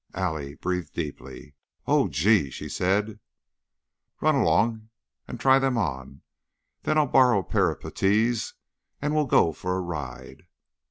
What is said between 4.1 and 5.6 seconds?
"Run along and try